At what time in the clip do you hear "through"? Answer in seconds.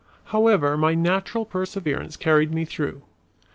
2.65-3.03